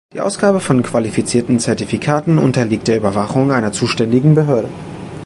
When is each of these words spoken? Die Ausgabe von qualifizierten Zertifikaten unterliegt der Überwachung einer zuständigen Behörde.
Die 0.13 0.19
Ausgabe 0.19 0.59
von 0.61 0.81
qualifizierten 0.81 1.59
Zertifikaten 1.59 2.39
unterliegt 2.39 2.87
der 2.87 2.97
Überwachung 2.97 3.51
einer 3.51 3.71
zuständigen 3.71 4.33
Behörde. 4.33 4.69